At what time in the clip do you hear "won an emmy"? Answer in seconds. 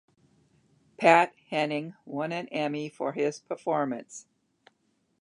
2.05-2.89